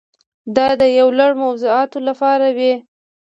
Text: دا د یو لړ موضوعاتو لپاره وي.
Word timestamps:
دا 0.55 0.67
د 0.81 0.83
یو 0.99 1.07
لړ 1.19 1.31
موضوعاتو 1.43 1.97
لپاره 2.07 2.47
وي. 2.57 2.73